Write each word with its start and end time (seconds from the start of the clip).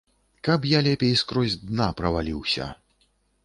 Каб 0.45 0.65
я 0.69 0.79
лепей 0.87 1.13
скрозь 1.23 1.59
дна 1.67 1.91
праваліўся. 2.03 2.73